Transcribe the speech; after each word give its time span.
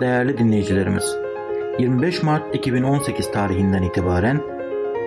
Değerli 0.00 0.38
dinleyicilerimiz, 0.38 1.16
25 1.78 2.22
Mart 2.22 2.54
2018 2.54 3.30
tarihinden 3.32 3.82
itibaren 3.82 4.40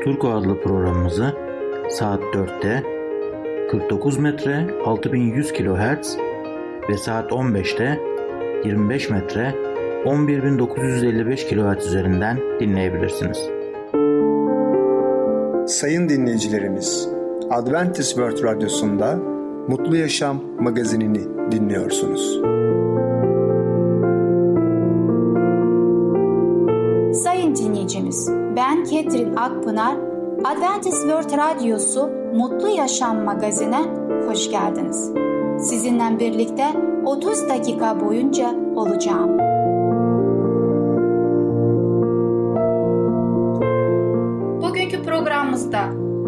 Turko 0.04 0.30
adlı 0.30 0.62
programımızı 0.62 1.36
saat 1.90 2.22
4'te 2.22 2.84
49 3.72 4.18
metre 4.18 4.68
6100 4.86 5.54
kHz 5.54 6.18
ve 6.90 6.98
saat 6.98 7.32
15'te 7.32 8.00
25 8.66 9.10
metre 9.10 9.56
11955 10.06 11.48
kHz 11.48 11.88
üzerinden 11.88 12.40
dinleyebilirsiniz. 12.60 13.50
Sayın 15.68 16.10
dinleyicilerimiz, 16.10 17.10
Adventist 17.50 18.10
World 18.10 18.44
Radyosu'nda 18.44 19.16
Mutlu 19.68 19.98
Yaşam 19.98 20.42
magazinini 20.60 21.52
dinliyorsunuz. 21.52 22.51
Sayın 27.56 27.74
dinleyicimiz, 27.74 28.30
ben 28.56 28.84
Ketrin 28.84 29.36
Akpınar, 29.36 29.96
Adventist 30.46 31.02
World 31.02 31.38
Radyosu 31.38 32.10
Mutlu 32.36 32.68
Yaşam 32.68 33.24
magazine 33.24 33.82
hoş 34.28 34.52
geldiniz. 34.52 35.12
Sizinle 35.60 36.20
birlikte 36.20 36.66
30 37.06 37.50
dakika 37.50 38.00
boyunca 38.00 38.56
olacağım. 38.76 39.38
Bugünkü 44.62 45.04
programımızda 45.04 45.80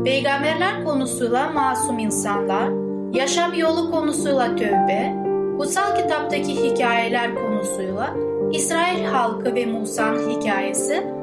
peygamberler 0.04 0.86
konusuyla 0.86 1.52
masum 1.52 2.00
insanlar, 2.00 2.70
yaşam 3.14 3.54
yolu 3.54 3.92
konusuyla 3.92 4.56
tövbe, 4.56 5.16
kutsal 5.58 5.96
kitaptaki 5.96 6.64
hikayeler 6.64 7.36
konusuyla 7.36 8.14
İsrail 8.54 9.06
halkı 9.06 9.56
ve 9.56 9.66
Musa'nın 9.66 10.30
hikayesi 10.30 11.23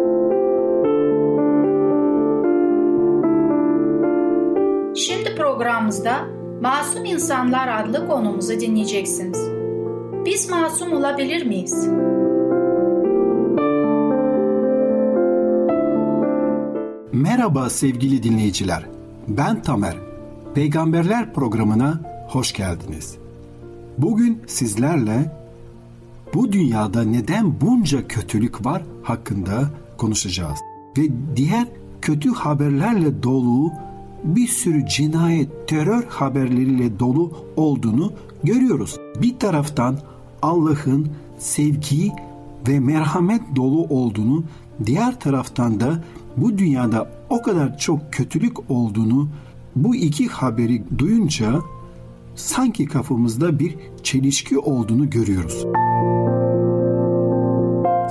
programımızda 5.61 6.27
Masum 6.61 7.05
İnsanlar 7.05 7.83
adlı 7.83 8.07
konumuzu 8.07 8.59
dinleyeceksiniz. 8.59 9.37
Biz 10.25 10.49
masum 10.49 10.93
olabilir 10.93 11.45
miyiz? 11.45 11.87
Merhaba 17.13 17.69
sevgili 17.69 18.23
dinleyiciler. 18.23 18.85
Ben 19.27 19.61
Tamer. 19.61 19.95
Peygamberler 20.55 21.33
programına 21.33 22.01
hoş 22.27 22.53
geldiniz. 22.53 23.17
Bugün 23.97 24.41
sizlerle 24.47 25.31
bu 26.33 26.51
dünyada 26.51 27.03
neden 27.03 27.61
bunca 27.61 28.07
kötülük 28.07 28.65
var 28.65 28.83
hakkında 29.03 29.69
konuşacağız. 29.97 30.59
Ve 30.97 31.01
diğer 31.35 31.67
kötü 32.01 32.29
haberlerle 32.29 33.23
dolu 33.23 33.71
bir 34.23 34.47
sürü 34.47 34.85
cinayet, 34.85 35.67
terör 35.67 36.03
haberleriyle 36.03 36.99
dolu 36.99 37.31
olduğunu 37.55 38.13
görüyoruz. 38.43 38.97
Bir 39.21 39.39
taraftan 39.39 39.97
Allah'ın 40.41 41.09
sevgi 41.37 42.11
ve 42.67 42.79
merhamet 42.79 43.41
dolu 43.55 43.83
olduğunu, 43.83 44.43
diğer 44.85 45.19
taraftan 45.19 45.79
da 45.79 46.03
bu 46.37 46.57
dünyada 46.57 47.11
o 47.29 47.41
kadar 47.41 47.77
çok 47.77 48.13
kötülük 48.13 48.71
olduğunu 48.71 49.29
bu 49.75 49.95
iki 49.95 50.27
haberi 50.27 50.83
duyunca 50.97 51.59
sanki 52.35 52.85
kafamızda 52.85 53.59
bir 53.59 53.75
çelişki 54.03 54.59
olduğunu 54.59 55.09
görüyoruz. 55.09 55.65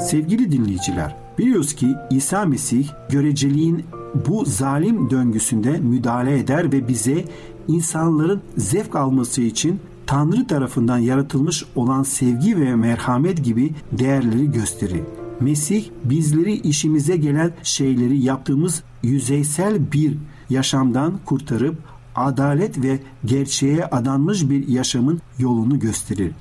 Sevgili 0.00 0.52
dinleyiciler, 0.52 1.16
biliyoruz 1.38 1.74
ki 1.74 1.86
İsa 2.10 2.44
Mesih 2.44 2.88
göreceliğin 3.10 3.84
bu 4.14 4.44
zalim 4.44 5.10
döngüsünde 5.10 5.78
müdahale 5.78 6.38
eder 6.38 6.72
ve 6.72 6.88
bize 6.88 7.24
insanların 7.68 8.40
zevk 8.56 8.96
alması 8.96 9.42
için 9.42 9.80
Tanrı 10.06 10.46
tarafından 10.46 10.98
yaratılmış 10.98 11.64
olan 11.76 12.02
sevgi 12.02 12.60
ve 12.60 12.76
merhamet 12.76 13.44
gibi 13.44 13.70
değerleri 13.92 14.52
gösterir. 14.52 15.02
Mesih 15.40 15.84
bizleri 16.04 16.52
işimize 16.52 17.16
gelen 17.16 17.52
şeyleri 17.62 18.18
yaptığımız 18.18 18.82
yüzeysel 19.02 19.92
bir 19.92 20.16
yaşamdan 20.50 21.20
kurtarıp 21.24 21.78
adalet 22.14 22.84
ve 22.84 22.98
gerçeğe 23.24 23.84
adanmış 23.84 24.50
bir 24.50 24.68
yaşamın 24.68 25.20
yolunu 25.38 25.78
gösterir. 25.78 26.32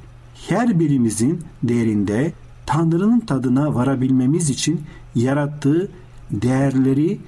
Her 0.47 0.79
birimizin 0.79 1.41
değerinde 1.63 2.33
Tanrı'nın 2.65 3.19
tadına 3.19 3.75
varabilmemiz 3.75 4.49
için 4.49 4.81
yarattığı 5.15 5.91
değerleri 6.31 7.19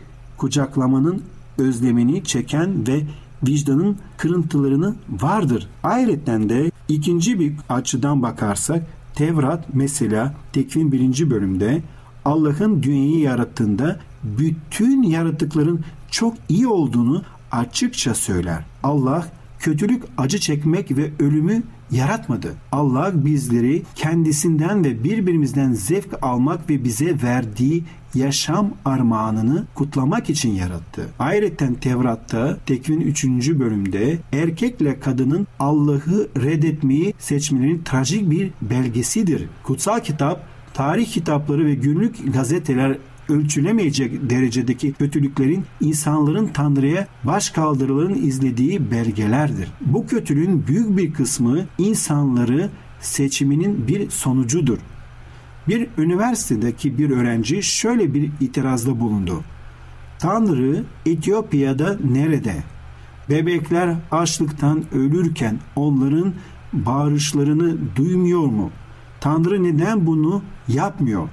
kucaklamanın 0.42 1.22
özlemini 1.58 2.24
çeken 2.24 2.88
ve 2.88 3.02
vicdanın 3.48 3.98
kırıntılarını 4.18 4.96
vardır. 5.10 5.68
Ayrıca 5.84 6.50
de 6.50 6.72
ikinci 6.88 7.40
bir 7.40 7.54
açıdan 7.70 8.22
bakarsak 8.22 8.84
Tevrat 9.16 9.66
mesela 9.74 10.34
Tekvin 10.54 10.92
birinci 10.92 11.30
bölümde 11.30 11.82
Allah'ın 12.26 12.84
dünyayı 12.84 13.20
yarattığında 13.20 14.00
bütün 14.24 15.04
yaratıkların 15.04 15.80
çok 16.12 16.34
iyi 16.50 16.68
olduğunu 16.68 17.24
açıkça 17.52 18.16
söyler. 18.16 18.66
Allah 18.84 19.28
kötülük, 19.60 20.04
acı 20.18 20.40
çekmek 20.40 20.98
ve 20.98 21.12
ölümü 21.20 21.64
yaratmadı. 21.92 22.54
Allah 22.72 23.12
bizleri 23.26 23.84
kendisinden 23.96 24.86
ve 24.86 25.04
birbirimizden 25.04 25.74
zevk 25.74 26.10
almak 26.22 26.70
ve 26.70 26.84
bize 26.84 27.22
verdiği 27.24 27.84
yaşam 28.16 28.72
armağanını 28.86 29.66
kutlamak 29.76 30.30
için 30.30 30.50
yarattı. 30.50 31.08
Ayrıca 31.20 31.76
Tevrat'ta 31.82 32.58
Tekvin 32.66 33.02
3. 33.02 33.26
bölümde 33.50 34.18
erkekle 34.34 35.00
kadının 35.00 35.48
Allah'ı 35.60 36.30
reddetmeyi 36.42 37.14
seçmelerinin 37.20 37.84
trajik 37.84 38.32
bir 38.32 38.52
belgesidir. 38.62 39.48
Kutsal 39.64 40.00
kitap 40.00 40.44
tarih 40.74 41.06
kitapları 41.06 41.66
ve 41.66 41.76
günlük 41.76 42.34
gazeteler 42.34 42.98
ölçülemeyecek 43.30 44.30
derecedeki 44.30 44.94
kötülüklerin 44.94 45.66
insanların 45.82 46.48
Tanrı'ya 46.48 47.08
baş 47.24 47.50
kaldırıların 47.50 48.16
izlediği 48.16 48.92
belgelerdir. 48.92 49.68
Bu 49.82 50.08
kötülüğün 50.08 50.68
büyük 50.68 50.98
bir 50.98 51.14
kısmı 51.14 51.66
insanları 51.78 52.70
seçiminin 53.02 53.88
bir 53.88 54.10
sonucudur. 54.10 54.78
Bir 55.68 55.88
üniversitedeki 55.98 56.98
bir 56.98 57.10
öğrenci 57.10 57.64
şöyle 57.64 58.14
bir 58.14 58.32
itirazda 58.40 59.00
bulundu. 59.00 59.44
Tanrı 60.20 60.84
Etiyopya'da 61.06 61.98
nerede? 62.04 62.64
Bebekler 63.30 63.96
açlıktan 64.12 64.84
ölürken 64.94 65.60
onların 65.76 66.34
bağırışlarını 66.74 67.78
duymuyor 67.96 68.46
mu? 68.46 68.72
Tanrı 69.20 69.64
neden 69.64 70.06
bunu 70.08 70.44
yapmıyor? 70.68 71.30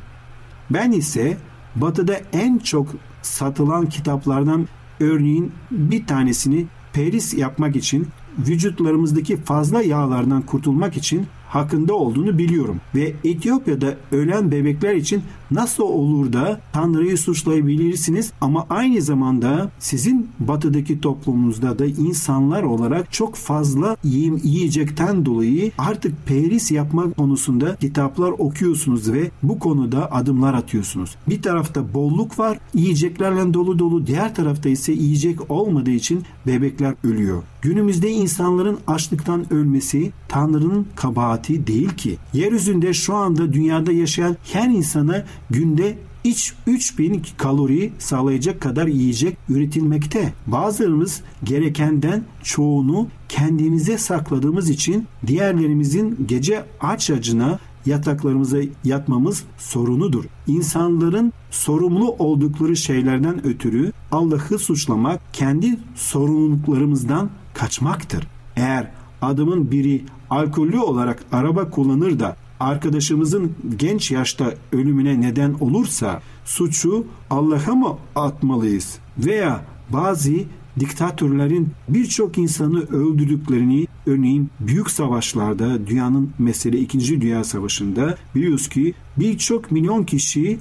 Ben 0.71 0.93
ise 0.93 1.37
Batı'da 1.77 2.17
en 2.33 2.59
çok 2.59 2.89
satılan 3.23 3.87
kitaplardan 3.87 4.69
örneğin 5.01 5.53
bir 5.71 6.07
tanesini 6.07 6.67
peris 6.93 7.35
yapmak 7.35 7.77
için 7.77 8.09
vücutlarımızdaki 8.39 9.37
fazla 9.37 9.83
yağlardan 9.83 10.43
kurtulmak 10.43 10.97
için 10.97 11.27
hakkında 11.49 11.95
olduğunu 11.95 12.39
biliyorum. 12.39 12.81
Ve 12.95 13.15
Etiyopya'da 13.25 13.97
ölen 14.13 14.51
bebekler 14.51 14.95
için 14.95 15.23
nasıl 15.51 15.83
olur 15.83 16.33
da 16.33 16.61
Tanrı'yı 16.73 17.19
suçlayabilirsiniz 17.19 18.33
ama 18.41 18.67
aynı 18.71 19.03
zamanda 19.03 19.71
sizin 19.79 20.29
batıdaki 20.41 21.01
toplumunuzda 21.01 21.79
da 21.79 21.87
insanlar 21.87 22.63
olarak 22.63 23.13
çok 23.13 23.35
fazla 23.35 23.97
yiyim, 24.05 24.41
yiyecekten 24.45 25.27
dolayı 25.27 25.73
artık 25.79 26.27
peris 26.27 26.71
yapmak 26.71 27.17
konusunda 27.17 27.77
kitaplar 27.77 28.31
okuyorsunuz 28.31 29.13
ve 29.13 29.31
bu 29.43 29.59
konuda 29.59 30.13
adımlar 30.13 30.55
atıyorsunuz. 30.55 31.17
Bir 31.29 31.43
tarafta 31.43 31.95
bolluk 31.95 32.39
var, 32.39 32.59
yiyeceklerle 32.75 33.55
dolu 33.55 33.79
dolu, 33.79 34.07
diğer 34.07 34.35
tarafta 34.35 34.69
ise 34.69 34.93
yiyecek 34.93 35.51
olmadığı 35.51 35.91
için 35.91 36.23
bebekler 36.47 36.95
ölüyor. 37.05 37.43
Günümüzde 37.63 38.11
insanların 38.11 38.79
açlıktan 38.87 39.53
ölmesi 39.53 40.13
Tanrı'nın 40.29 40.87
kabahati 40.97 41.38
saati 41.39 41.67
değil 41.67 41.89
ki. 41.89 42.19
Yeryüzünde 42.33 42.93
şu 42.93 43.15
anda 43.15 43.53
dünyada 43.53 43.93
yaşayan 43.93 44.37
her 44.53 44.69
insana 44.69 45.25
günde 45.51 45.99
iç 46.25 46.55
3000 46.67 47.23
kalori 47.37 47.93
sağlayacak 47.99 48.61
kadar 48.61 48.87
yiyecek 48.87 49.37
üretilmekte. 49.49 50.33
Bazılarımız 50.47 51.23
gerekenden 51.45 52.25
çoğunu 52.43 53.09
kendimize 53.29 53.99
sakladığımız 53.99 54.71
için 54.71 55.07
diğerlerimizin 55.27 56.27
gece 56.29 56.65
aç 56.81 57.11
acına 57.11 57.59
yataklarımıza 57.87 58.59
yatmamız 58.85 59.45
sorunudur. 59.59 60.25
İnsanların 60.47 61.33
sorumlu 61.51 62.13
oldukları 62.19 62.77
şeylerden 62.77 63.47
ötürü 63.47 63.93
Allah'ı 64.13 64.59
suçlamak 64.59 65.21
kendi 65.33 65.79
sorumluluklarımızdan 65.95 67.31
kaçmaktır. 67.55 68.27
Eğer 68.57 68.91
adamın 69.23 69.71
biri 69.71 70.05
alkollü 70.31 70.79
olarak 70.79 71.25
araba 71.33 71.71
kullanır 71.71 72.21
da 72.21 72.37
arkadaşımızın 72.61 73.53
genç 73.77 74.11
yaşta 74.11 74.55
ölümüne 74.73 75.21
neden 75.21 75.55
olursa 75.61 76.23
suçu 76.45 77.07
Allah'a 77.31 77.75
mı 77.75 77.97
atmalıyız? 78.17 78.99
Veya 79.19 79.65
bazı 79.93 80.33
diktatörlerin 80.81 81.69
birçok 81.89 82.39
insanı 82.39 82.81
öldürdüklerini 82.83 83.87
örneğin 84.07 84.51
büyük 84.61 84.91
savaşlarda 84.91 85.87
dünyanın 85.87 86.31
mesele 86.39 86.79
2. 86.79 87.21
Dünya 87.21 87.45
Savaşı'nda 87.45 88.17
biliyoruz 88.35 88.69
ki 88.69 88.95
birçok 89.17 89.71
milyon 89.71 90.05
kişi 90.05 90.59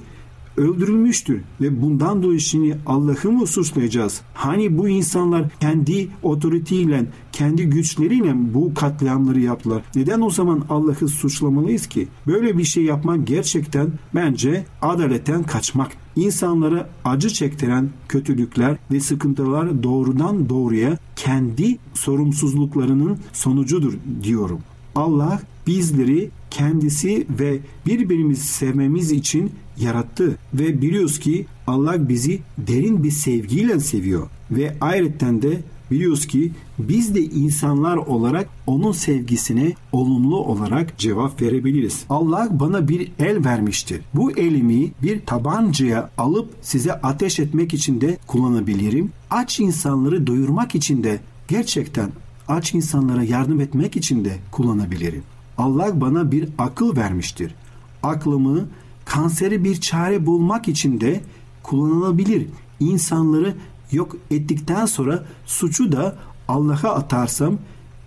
öldürülmüştür 0.58 1.40
ve 1.60 1.82
bundan 1.82 2.22
dolayı 2.22 2.40
şimdi 2.40 2.78
Allah'ı 2.86 3.32
mı 3.32 3.46
suçlayacağız? 3.46 4.20
Hani 4.34 4.78
bu 4.78 4.88
insanlar 4.88 5.44
kendi 5.60 6.08
otoriteyle, 6.22 7.06
kendi 7.32 7.64
güçleriyle 7.64 8.54
bu 8.54 8.74
katliamları 8.74 9.40
yaptılar. 9.40 9.82
Neden 9.94 10.20
o 10.20 10.30
zaman 10.30 10.64
Allah'ı 10.70 11.08
suçlamalıyız 11.08 11.86
ki? 11.86 12.08
Böyle 12.26 12.58
bir 12.58 12.64
şey 12.64 12.84
yapmak 12.84 13.26
gerçekten 13.26 13.92
bence 14.14 14.64
adaletten 14.82 15.42
kaçmak. 15.42 15.90
İnsanlara 16.16 16.88
acı 17.04 17.28
çektiren 17.28 17.88
kötülükler 18.08 18.76
ve 18.92 19.00
sıkıntılar 19.00 19.82
doğrudan 19.82 20.48
doğruya 20.48 20.98
kendi 21.16 21.78
sorumsuzluklarının 21.94 23.18
sonucudur 23.32 23.94
diyorum. 24.22 24.58
Allah 24.94 25.40
bizleri 25.66 26.30
kendisi 26.50 27.26
ve 27.30 27.58
birbirimizi 27.86 28.46
sevmemiz 28.46 29.12
için 29.12 29.52
yarattı 29.80 30.38
ve 30.54 30.82
biliyoruz 30.82 31.18
ki 31.18 31.46
Allah 31.66 32.08
bizi 32.08 32.40
derin 32.58 33.02
bir 33.02 33.10
sevgiyle 33.10 33.80
seviyor 33.80 34.28
ve 34.50 34.76
ayrıca 34.80 35.42
de 35.42 35.60
biliyoruz 35.90 36.26
ki 36.26 36.52
biz 36.78 37.14
de 37.14 37.20
insanlar 37.20 37.96
olarak 37.96 38.48
onun 38.66 38.92
sevgisine 38.92 39.72
olumlu 39.92 40.36
olarak 40.36 40.98
cevap 40.98 41.42
verebiliriz. 41.42 42.04
Allah 42.10 42.48
bana 42.50 42.88
bir 42.88 43.12
el 43.18 43.44
vermiştir. 43.44 44.00
Bu 44.14 44.32
elimi 44.32 44.90
bir 45.02 45.26
tabancaya 45.26 46.10
alıp 46.18 46.50
size 46.62 46.92
ateş 46.92 47.40
etmek 47.40 47.74
için 47.74 48.00
de 48.00 48.18
kullanabilirim. 48.26 49.10
Aç 49.30 49.60
insanları 49.60 50.26
doyurmak 50.26 50.74
için 50.74 51.04
de 51.04 51.20
gerçekten 51.48 52.10
aç 52.48 52.74
insanlara 52.74 53.22
yardım 53.22 53.60
etmek 53.60 53.96
için 53.96 54.24
de 54.24 54.36
kullanabilirim. 54.50 55.22
Allah 55.58 56.00
bana 56.00 56.32
bir 56.32 56.48
akıl 56.58 56.96
vermiştir. 56.96 57.54
Aklımı 58.02 58.68
kanseri 59.04 59.64
bir 59.64 59.80
çare 59.80 60.26
bulmak 60.26 60.68
için 60.68 61.00
de 61.00 61.20
kullanılabilir. 61.62 62.46
İnsanları 62.80 63.54
yok 63.92 64.16
ettikten 64.30 64.86
sonra 64.86 65.24
suçu 65.46 65.92
da 65.92 66.16
Allah'a 66.48 66.94
atarsam 66.94 67.58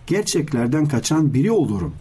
gerçeklerden 0.07 0.86
kaçan 0.86 1.33
biri 1.33 1.51
olurum. 1.51 1.94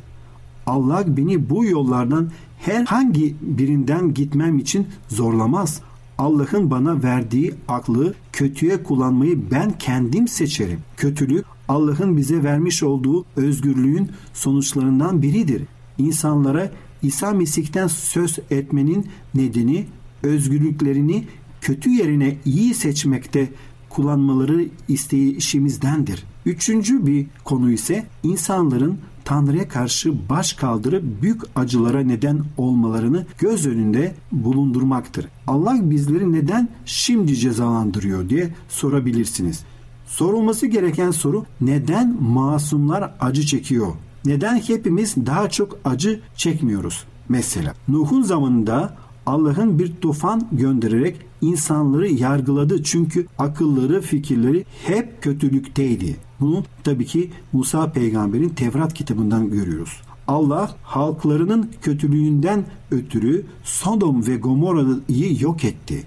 Allah 0.66 1.04
beni 1.06 1.50
bu 1.50 1.64
yollardan 1.64 2.30
herhangi 2.58 3.36
birinden 3.40 4.14
gitmem 4.14 4.58
için 4.58 4.88
zorlamaz. 5.08 5.80
Allah'ın 6.18 6.70
bana 6.70 7.02
verdiği 7.02 7.54
aklı 7.68 8.14
kötüye 8.32 8.82
kullanmayı 8.82 9.50
ben 9.50 9.78
kendim 9.78 10.28
seçerim. 10.28 10.80
Kötülük 10.96 11.46
Allah'ın 11.70 12.16
bize 12.16 12.42
vermiş 12.44 12.82
olduğu 12.82 13.24
özgürlüğün 13.36 14.10
sonuçlarından 14.32 15.22
biridir. 15.22 15.62
İnsanlara 15.98 16.72
İsa 17.02 17.30
Mesih'ten 17.30 17.86
söz 17.86 18.38
etmenin 18.50 19.06
nedeni 19.34 19.86
özgürlüklerini 20.22 21.24
kötü 21.60 21.90
yerine 21.90 22.36
iyi 22.44 22.74
seçmekte 22.74 23.48
kullanmaları 23.88 24.68
isteyişimizdendir. 24.88 26.24
Üçüncü 26.46 27.06
bir 27.06 27.26
konu 27.44 27.70
ise 27.70 28.06
insanların 28.22 28.98
Tanrı'ya 29.24 29.68
karşı 29.68 30.28
baş 30.28 30.52
kaldırıp 30.52 31.04
büyük 31.22 31.42
acılara 31.56 32.00
neden 32.00 32.40
olmalarını 32.56 33.26
göz 33.38 33.66
önünde 33.66 34.14
bulundurmaktır. 34.32 35.26
Allah 35.46 35.78
bizleri 35.82 36.32
neden 36.32 36.68
şimdi 36.84 37.36
cezalandırıyor 37.36 38.28
diye 38.28 38.54
sorabilirsiniz. 38.68 39.64
Sorulması 40.10 40.66
gereken 40.66 41.10
soru 41.10 41.44
neden 41.60 42.22
masumlar 42.22 43.14
acı 43.20 43.46
çekiyor? 43.46 43.92
Neden 44.24 44.56
hepimiz 44.56 45.14
daha 45.16 45.50
çok 45.50 45.78
acı 45.84 46.20
çekmiyoruz? 46.36 47.04
Mesela 47.28 47.74
Nuh'un 47.88 48.22
zamanında 48.22 48.96
Allah'ın 49.26 49.78
bir 49.78 49.96
tufan 49.96 50.48
göndererek 50.52 51.16
insanları 51.40 52.08
yargıladı 52.08 52.82
çünkü 52.82 53.26
akılları, 53.38 54.00
fikirleri 54.00 54.64
hep 54.86 55.22
kötülükteydi. 55.22 56.16
Bunu 56.40 56.64
tabii 56.84 57.06
ki 57.06 57.30
Musa 57.52 57.92
peygamberin 57.92 58.48
Tevrat 58.48 58.94
kitabından 58.94 59.50
görüyoruz. 59.50 60.00
Allah 60.28 60.76
halklarının 60.82 61.70
kötülüğünden 61.82 62.64
ötürü 62.90 63.46
Sodom 63.64 64.26
ve 64.26 64.36
Gomorra'yı 64.36 65.42
yok 65.42 65.64
etti. 65.64 66.06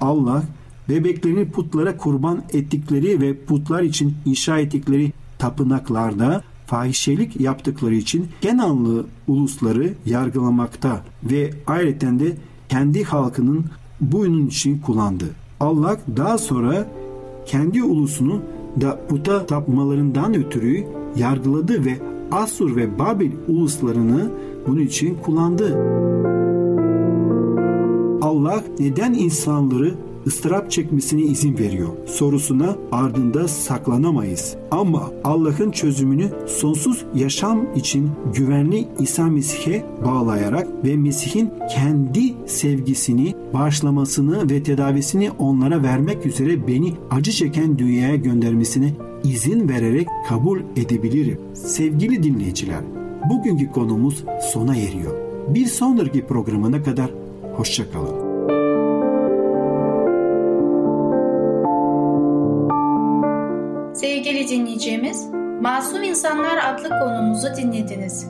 Allah 0.00 0.42
bebeklerini 0.88 1.50
putlara 1.50 1.96
kurban 1.96 2.42
ettikleri 2.52 3.20
ve 3.20 3.44
putlar 3.44 3.82
için 3.82 4.14
inşa 4.24 4.58
ettikleri 4.58 5.12
tapınaklarda 5.38 6.42
fahişelik 6.66 7.40
yaptıkları 7.40 7.94
için 7.94 8.26
Kenanlı 8.40 9.06
ulusları 9.28 9.94
yargılamakta 10.06 11.04
ve 11.22 11.50
ayrıca 11.66 12.20
de 12.20 12.36
kendi 12.68 13.04
halkının 13.04 13.64
bunun 14.00 14.46
için 14.46 14.78
kullandı. 14.78 15.24
Allah 15.60 15.96
daha 16.16 16.38
sonra 16.38 16.88
kendi 17.46 17.82
ulusunu 17.82 18.42
da 18.80 19.00
puta 19.08 19.46
tapmalarından 19.46 20.34
ötürü 20.34 20.84
yargıladı 21.16 21.84
ve 21.84 21.98
Asur 22.32 22.76
ve 22.76 22.98
Babil 22.98 23.30
uluslarını 23.48 24.30
bunun 24.66 24.80
için 24.80 25.14
kullandı. 25.14 25.78
Allah 28.22 28.64
neden 28.78 29.14
insanları 29.14 29.94
ıstırap 30.26 30.70
çekmesine 30.70 31.22
izin 31.22 31.58
veriyor 31.58 31.88
sorusuna 32.06 32.76
ardında 32.92 33.48
saklanamayız. 33.48 34.56
Ama 34.70 35.10
Allah'ın 35.24 35.70
çözümünü 35.70 36.28
sonsuz 36.46 37.04
yaşam 37.14 37.66
için 37.76 38.10
güvenli 38.34 38.88
İsa 38.98 39.26
Mesih'e 39.26 39.84
bağlayarak 40.04 40.68
ve 40.84 40.96
Mesih'in 40.96 41.50
kendi 41.74 42.34
sevgisini, 42.46 43.34
bağışlamasını 43.54 44.50
ve 44.50 44.62
tedavisini 44.62 45.30
onlara 45.30 45.82
vermek 45.82 46.26
üzere 46.26 46.66
beni 46.66 46.94
acı 47.10 47.30
çeken 47.30 47.78
dünyaya 47.78 48.16
göndermesine 48.16 48.94
izin 49.24 49.68
vererek 49.68 50.08
kabul 50.28 50.60
edebilirim. 50.76 51.40
Sevgili 51.54 52.22
dinleyiciler, 52.22 52.80
bugünkü 53.30 53.72
konumuz 53.72 54.24
sona 54.52 54.76
eriyor. 54.76 55.14
Bir 55.48 55.66
sonraki 55.66 56.26
programına 56.26 56.82
kadar 56.82 57.10
hoşçakalın. 57.56 58.27
Dinleyicimiz, 64.50 65.26
Masum 65.60 66.02
İnsanlar 66.02 66.58
adlı 66.74 66.88
konumuzu 66.88 67.48
dinlediniz. 67.56 68.26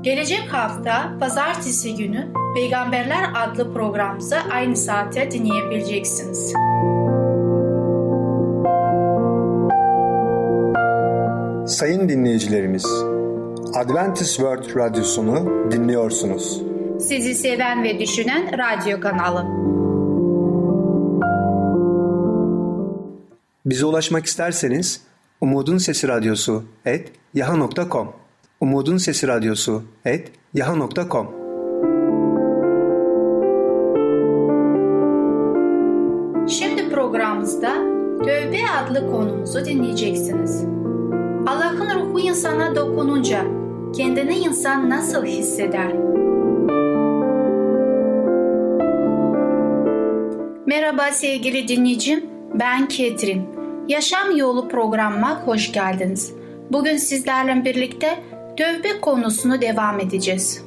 Gelecek 0.00 0.52
hafta 0.52 1.18
pazartesi 1.20 1.96
günü 1.96 2.32
Peygamberler 2.54 3.30
adlı 3.34 3.72
programımızı 3.72 4.36
aynı 4.50 4.76
saate 4.76 5.30
dinleyebileceksiniz. 5.30 6.52
Sayın 11.66 12.08
dinleyicilerimiz, 12.08 12.86
Adventist 13.74 14.36
World 14.36 14.76
Radyosunu 14.76 15.70
dinliyorsunuz. 15.72 16.62
Sizi 17.00 17.34
seven 17.34 17.84
ve 17.84 17.98
düşünen 17.98 18.50
radyo 18.58 19.00
kanalı. 19.00 19.44
Bize 23.66 23.86
ulaşmak 23.86 24.26
isterseniz 24.26 25.11
Umutun 25.42 25.78
Sesi 25.78 26.08
Radyosu 26.08 26.62
et 26.84 27.12
yaha.com 27.34 28.12
Umutun 28.60 28.96
Sesi 28.98 29.26
Radyosu 29.26 29.82
et 30.04 30.32
yaha.com 30.54 31.26
Şimdi 36.48 36.88
programımızda 36.90 37.74
Tövbe 38.24 38.58
adlı 38.70 39.10
konumuzu 39.10 39.64
dinleyeceksiniz. 39.64 40.64
Allah'ın 41.46 42.00
ruhu 42.00 42.20
insana 42.20 42.76
dokununca 42.76 43.44
kendini 43.96 44.34
insan 44.34 44.90
nasıl 44.90 45.24
hisseder? 45.24 45.92
Merhaba 50.66 51.12
sevgili 51.12 51.68
dinleyicim, 51.68 52.24
ben 52.54 52.88
Ketrin. 52.88 53.61
Yaşam 53.88 54.36
Yolu 54.36 54.68
programıma 54.68 55.42
hoş 55.46 55.72
geldiniz. 55.72 56.32
Bugün 56.70 56.96
sizlerle 56.96 57.64
birlikte 57.64 58.18
tövbe 58.56 59.00
konusunu 59.00 59.60
devam 59.60 60.00
edeceğiz. 60.00 60.64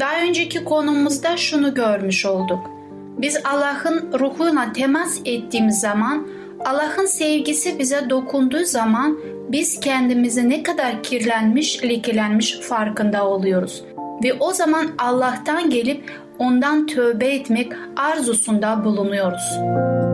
Daha 0.00 0.22
önceki 0.22 0.64
konumuzda 0.64 1.36
şunu 1.36 1.74
görmüş 1.74 2.26
olduk. 2.26 2.70
Biz 3.18 3.40
Allah'ın 3.44 4.12
ruhuyla 4.18 4.72
temas 4.72 5.20
ettiğimiz 5.24 5.80
zaman, 5.80 6.26
Allah'ın 6.64 7.06
sevgisi 7.06 7.78
bize 7.78 8.10
dokunduğu 8.10 8.64
zaman 8.64 9.18
biz 9.48 9.80
kendimizi 9.80 10.48
ne 10.48 10.62
kadar 10.62 11.02
kirlenmiş, 11.02 11.84
lekelenmiş 11.84 12.60
farkında 12.60 13.28
oluyoruz. 13.28 13.84
Ve 14.24 14.32
o 14.40 14.52
zaman 14.52 14.86
Allah'tan 14.98 15.70
gelip 15.70 16.12
ondan 16.38 16.86
tövbe 16.86 17.26
etmek 17.26 17.72
arzusunda 17.96 18.84
bulunuyoruz. 18.84 19.58
Bir 19.60 20.09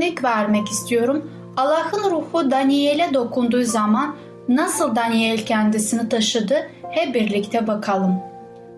örnek 0.00 0.24
vermek 0.24 0.68
istiyorum. 0.68 1.30
Allah'ın 1.56 2.10
ruhu 2.10 2.50
Daniel'e 2.50 3.14
dokunduğu 3.14 3.62
zaman 3.64 4.16
nasıl 4.48 4.96
Daniel 4.96 5.46
kendisini 5.46 6.08
taşıdı 6.08 6.70
hep 6.90 7.14
birlikte 7.14 7.66
bakalım. 7.66 8.14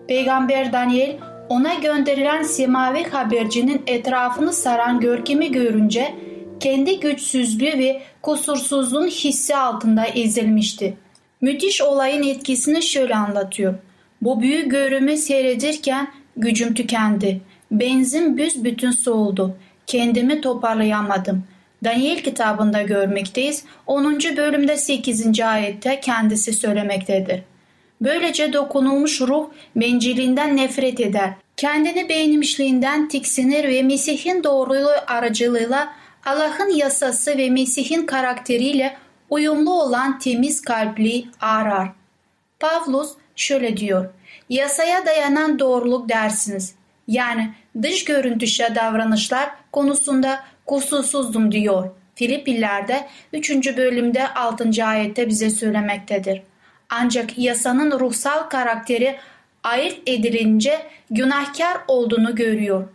Peygamber 0.07 0.73
Daniel 0.73 1.17
ona 1.49 1.73
gönderilen 1.73 2.43
semavi 2.43 3.03
habercinin 3.03 3.81
etrafını 3.87 4.53
saran 4.53 4.99
görkemi 4.99 5.51
görünce 5.51 6.15
kendi 6.59 6.99
güçsüzlüğü 6.99 7.77
ve 7.77 8.01
kusursuzluğun 8.21 9.07
hissi 9.07 9.55
altında 9.55 10.05
ezilmişti. 10.05 10.97
Müthiş 11.41 11.81
olayın 11.81 12.23
etkisini 12.23 12.81
şöyle 12.81 13.15
anlatıyor. 13.15 13.73
Bu 14.21 14.41
büyük 14.41 14.71
görümü 14.71 15.17
seyredirken 15.17 16.07
gücüm 16.37 16.73
tükendi. 16.73 17.41
Benzin 17.71 18.37
büsbütün 18.37 18.91
soğudu. 18.91 19.55
Kendimi 19.87 20.41
toparlayamadım. 20.41 21.43
Daniel 21.83 22.23
kitabında 22.23 22.81
görmekteyiz. 22.81 23.63
10. 23.87 24.19
bölümde 24.19 24.77
8. 24.77 25.41
ayette 25.41 25.99
kendisi 25.99 26.53
söylemektedir. 26.53 27.41
Böylece 28.01 28.53
dokunulmuş 28.53 29.21
ruh 29.21 29.49
benciliğinden 29.75 30.57
nefret 30.57 30.99
eder. 30.99 31.33
Kendini 31.57 32.09
beğenmişliğinden 32.09 33.07
tiksinir 33.07 33.63
ve 33.63 33.83
Mesih'in 33.83 34.43
doğruluğu 34.43 34.91
aracılığıyla 35.07 35.93
Allah'ın 36.25 36.69
yasası 36.75 37.37
ve 37.37 37.49
Mesih'in 37.49 38.05
karakteriyle 38.05 38.97
uyumlu 39.29 39.81
olan 39.81 40.19
temiz 40.19 40.61
kalpli 40.61 41.25
arar. 41.41 41.89
Pavlus 42.59 43.11
şöyle 43.35 43.77
diyor. 43.77 44.09
Yasaya 44.49 45.05
dayanan 45.05 45.59
doğruluk 45.59 46.09
dersiniz. 46.09 46.75
Yani 47.07 47.53
dış 47.81 48.03
görüntüşe 48.03 48.75
davranışlar 48.75 49.51
konusunda 49.73 50.43
kusursuzdum 50.65 51.51
diyor. 51.51 51.89
Filipillerde 52.15 53.07
3. 53.33 53.77
bölümde 53.77 54.33
6. 54.33 54.85
ayette 54.85 55.27
bize 55.27 55.49
söylemektedir. 55.49 56.41
Ancak 56.89 57.37
yasanın 57.37 57.99
ruhsal 57.99 58.49
karakteri 58.49 59.15
ayırt 59.63 59.97
edilince 60.05 60.79
günahkar 61.11 61.77
olduğunu 61.87 62.35
görüyor. 62.35 62.87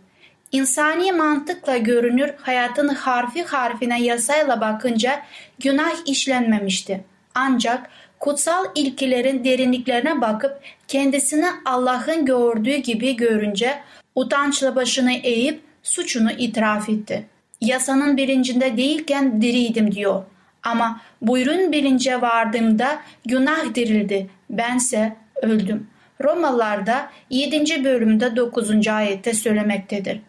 İnsani 0.51 1.11
mantıkla 1.11 1.77
görünür 1.77 2.29
hayatın 2.41 2.87
harfi 2.87 3.43
harfine 3.43 4.03
yasayla 4.03 4.61
bakınca 4.61 5.21
günah 5.59 5.95
işlenmemişti. 6.05 7.03
Ancak 7.35 7.89
kutsal 8.19 8.65
ilkilerin 8.75 9.43
derinliklerine 9.43 10.21
bakıp 10.21 10.61
kendisini 10.87 11.45
Allah'ın 11.65 12.25
gördüğü 12.25 12.75
gibi 12.75 13.15
görünce 13.15 13.79
utançla 14.15 14.75
başını 14.75 15.13
eğip 15.13 15.68
suçunu 15.89 16.31
itiraf 16.31 16.89
etti. 16.89 17.25
Yasanın 17.61 18.17
bilincinde 18.17 18.77
değilken 18.77 19.41
diriydim 19.41 19.91
diyor. 19.91 20.23
Ama 20.63 21.01
buyurun 21.21 21.71
bilince 21.71 22.21
vardığımda 22.21 22.99
günah 23.25 23.75
dirildi. 23.75 24.29
Bense 24.49 25.15
öldüm. 25.41 25.87
Romalılarda 26.23 27.09
7. 27.29 27.83
bölümde 27.83 28.35
9. 28.35 28.87
ayette 28.87 29.33
söylemektedir. 29.33 30.19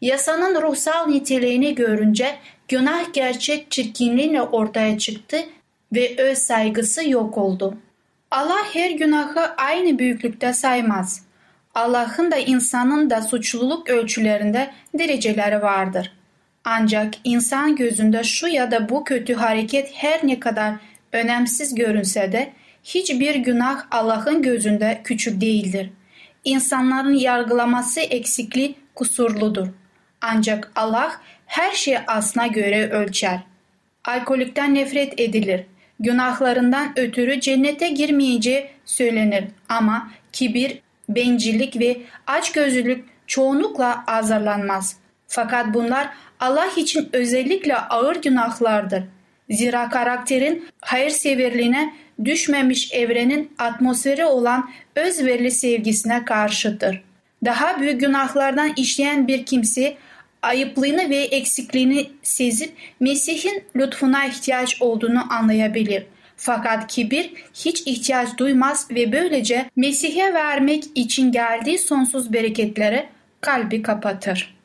Yasanın 0.00 0.62
ruhsal 0.62 1.06
niteliğini 1.06 1.74
görünce 1.74 2.36
günah 2.68 3.12
gerçek 3.12 3.70
çirkinliğiyle 3.70 4.42
ortaya 4.42 4.98
çıktı 4.98 5.36
ve 5.94 6.14
öz 6.18 6.38
saygısı 6.38 7.10
yok 7.10 7.38
oldu. 7.38 7.76
Allah 8.30 8.64
her 8.72 8.90
günahı 8.90 9.40
aynı 9.56 9.98
büyüklükte 9.98 10.52
saymaz. 10.52 11.25
Allah'ın 11.76 12.30
da 12.30 12.36
insanın 12.36 13.10
da 13.10 13.22
suçluluk 13.22 13.90
ölçülerinde 13.90 14.70
dereceleri 14.94 15.62
vardır. 15.62 16.12
Ancak 16.64 17.14
insan 17.24 17.76
gözünde 17.76 18.24
şu 18.24 18.48
ya 18.48 18.70
da 18.70 18.88
bu 18.88 19.04
kötü 19.04 19.34
hareket 19.34 19.90
her 19.94 20.26
ne 20.26 20.40
kadar 20.40 20.74
önemsiz 21.12 21.74
görünse 21.74 22.32
de 22.32 22.52
hiçbir 22.84 23.34
günah 23.34 23.84
Allah'ın 23.90 24.42
gözünde 24.42 25.00
küçük 25.04 25.40
değildir. 25.40 25.90
İnsanların 26.44 27.14
yargılaması 27.14 28.00
eksikliği 28.00 28.74
kusurludur. 28.94 29.66
Ancak 30.20 30.72
Allah 30.76 31.20
her 31.46 31.72
şeyi 31.72 31.98
aslına 32.06 32.46
göre 32.46 32.90
ölçer. 32.90 33.40
Alkolikten 34.04 34.74
nefret 34.74 35.20
edilir. 35.20 35.66
Günahlarından 36.00 36.98
ötürü 36.98 37.40
cennete 37.40 37.88
girmeyeceği 37.88 38.66
söylenir 38.84 39.44
ama 39.68 40.10
kibir, 40.32 40.78
bencillik 41.08 41.80
ve 41.80 41.96
açgözlülük 42.26 43.04
çoğunlukla 43.26 44.04
azarlanmaz. 44.06 44.96
Fakat 45.28 45.74
bunlar 45.74 46.08
Allah 46.40 46.68
için 46.76 47.08
özellikle 47.12 47.76
ağır 47.76 48.16
günahlardır. 48.16 49.04
Zira 49.50 49.88
karakterin 49.88 50.68
hayırseverliğine 50.80 51.94
düşmemiş 52.24 52.92
evrenin 52.92 53.52
atmosferi 53.58 54.24
olan 54.24 54.70
özverili 54.96 55.50
sevgisine 55.50 56.24
karşıdır. 56.24 57.02
Daha 57.44 57.80
büyük 57.80 58.00
günahlardan 58.00 58.72
işleyen 58.76 59.28
bir 59.28 59.46
kimse 59.46 59.96
ayıplığını 60.42 61.10
ve 61.10 61.16
eksikliğini 61.16 62.10
sezip 62.22 62.72
Mesih'in 63.00 63.64
lütfuna 63.76 64.24
ihtiyaç 64.24 64.82
olduğunu 64.82 65.32
anlayabilir. 65.32 66.06
Fakat 66.36 66.86
kibir 66.86 67.32
hiç 67.54 67.82
ihtiyaç 67.86 68.38
duymaz 68.38 68.90
ve 68.90 69.12
böylece 69.12 69.70
Mesih'e 69.76 70.34
vermek 70.34 70.84
için 70.94 71.32
geldiği 71.32 71.78
sonsuz 71.78 72.32
bereketlere 72.32 73.08
kalbi 73.40 73.82
kapatır. 73.82 74.56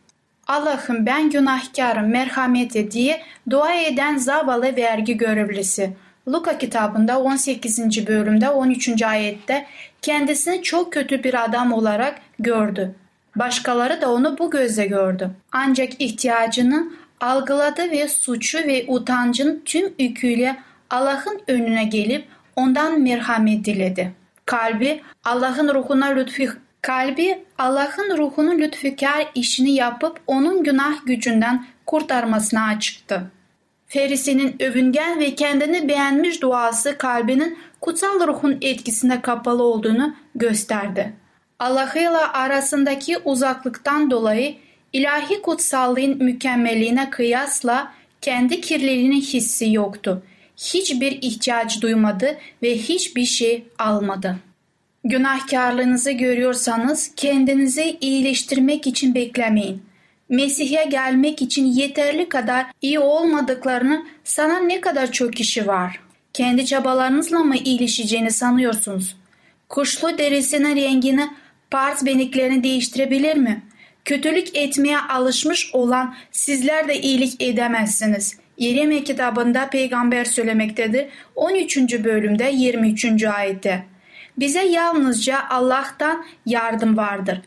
Allah'ım 0.48 1.06
ben 1.06 1.30
günahkarım 1.30 2.10
merhamet 2.10 2.76
et 2.76 2.92
diye 2.92 3.22
dua 3.50 3.74
eden 3.76 4.18
zavallı 4.18 4.76
vergi 4.76 5.18
görevlisi. 5.18 5.94
Luka 6.28 6.58
kitabında 6.58 7.20
18. 7.20 8.08
bölümde 8.08 8.50
13. 8.50 9.04
ayette 9.04 9.66
kendisini 10.02 10.64
çok 10.64 10.94
kötü 10.94 11.24
bir 11.24 11.44
adam 11.44 11.74
olarak 11.74 12.16
gördü. 12.40 12.96
Başkaları 13.36 14.02
da 14.02 14.12
onu 14.12 14.38
bu 14.38 14.52
gözle 14.52 14.86
gördü. 14.86 15.32
Ancak 15.52 16.02
ihtiyacını 16.02 16.92
algıladı 17.20 17.92
ve 17.92 18.08
suçu 18.08 18.58
ve 18.58 18.86
utancın 18.88 19.62
tüm 19.66 19.94
yüküyle 20.00 20.58
Allah'ın 20.92 21.42
önüne 21.48 21.84
gelip 21.84 22.28
ondan 22.56 23.02
merhamet 23.02 23.66
diledi. 23.66 24.14
Kalbi 24.46 25.02
Allah'ın 25.24 25.74
ruhuna 25.74 26.06
lütfu 26.06 26.44
kalbi 26.82 27.44
Allah'ın 27.58 28.18
ruhunun 28.18 28.60
lütfukar 28.60 29.28
işini 29.36 29.72
yapıp 29.72 30.20
onun 30.28 30.64
günah 30.64 31.06
gücünden 31.06 31.66
kurtarmasına 31.86 32.66
açıktı. 32.66 33.32
Ferisi'nin 33.88 34.56
övüngen 34.64 35.20
ve 35.20 35.36
kendini 35.36 35.88
beğenmiş 35.88 36.42
duası 36.42 36.98
kalbinin 36.98 37.58
kutsal 37.82 38.28
ruhun 38.28 38.58
etkisine 38.62 39.22
kapalı 39.22 39.64
olduğunu 39.64 40.16
gösterdi. 40.36 41.14
Allah'ıyla 41.60 42.34
arasındaki 42.34 43.18
uzaklıktan 43.18 44.12
dolayı 44.12 44.56
ilahi 44.94 45.42
kutsallığın 45.42 46.24
mükemmelliğine 46.24 47.10
kıyasla 47.10 47.92
kendi 48.22 48.62
kirliliğinin 48.62 49.22
hissi 49.22 49.72
yoktu. 49.72 50.24
Hiçbir 50.62 51.12
ihtiyaç 51.22 51.82
duymadı 51.82 52.38
ve 52.64 52.78
hiçbir 52.78 53.26
şey 53.26 53.64
almadı. 53.80 54.36
Günahkarlığınızı 55.04 56.12
görüyorsanız 56.12 57.12
kendinizi 57.16 57.98
iyileştirmek 58.02 58.88
için 58.88 59.16
beklemeyin. 59.16 59.84
Mesih'e 60.30 60.84
gelmek 60.84 61.42
için 61.42 61.66
yeterli 61.66 62.30
kadar 62.30 62.66
iyi 62.82 63.00
olmadıklarını 63.00 64.06
sana 64.24 64.60
ne 64.60 64.82
kadar 64.82 65.12
çok 65.12 65.34
kişi 65.34 65.68
var. 65.68 66.00
Kendi 66.34 66.66
çabalarınızla 66.66 67.40
mı 67.40 67.56
iyileşeceğini 67.58 68.32
sanıyorsunuz? 68.32 69.16
Kuşlu 69.70 70.18
derisinin 70.18 70.76
rengini 70.76 71.30
Pars 71.72 72.06
beniklerini 72.06 72.64
değiştirebilir 72.64 73.38
mi? 73.38 73.62
Kötülük 74.06 74.56
etmeye 74.56 75.00
alışmış 75.00 75.76
olan 75.76 76.16
sizler 76.32 76.88
de 76.88 77.02
iyilik 77.02 77.42
edemezsiniz. 77.42 78.38
Yeremye 78.62 79.04
kitabında 79.04 79.70
peygamber 79.70 80.26
söylemektedir. 80.26 81.08
13. 81.36 81.78
bölümde 81.78 82.52
23. 82.54 83.24
ayette. 83.24 83.84
Bize 84.38 84.64
yalnızca 84.64 85.40
Allah'tan 85.50 86.26
yardım 86.46 86.98
vardır. 86.98 87.42